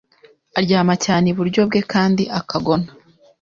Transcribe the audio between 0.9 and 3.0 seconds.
cyane iburyo bwe kandi akagona